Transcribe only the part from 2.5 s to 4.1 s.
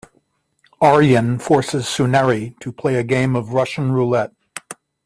to play a game of Russian